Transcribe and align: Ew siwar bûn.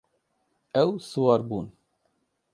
Ew 0.81 0.91
siwar 1.09 1.41
bûn. 1.49 1.67